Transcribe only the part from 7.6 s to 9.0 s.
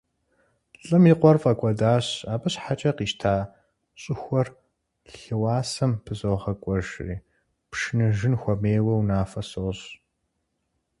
пшыныжын хуемейуэ